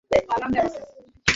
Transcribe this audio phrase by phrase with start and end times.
[0.09, 0.83] চপ্পল জোড়া দিন।